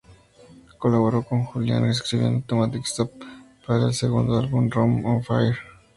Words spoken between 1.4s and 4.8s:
Julian escribiendo ""Automatic Stop"", para el segundo álbum,